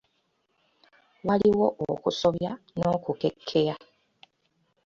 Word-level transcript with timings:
Waliwo 1.27 1.67
okusobya 1.91 2.51
n'okukekeya. 2.77 3.75